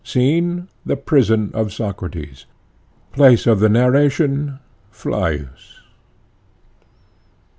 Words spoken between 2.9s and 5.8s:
PLACE OF THE NARRATION: Phlius.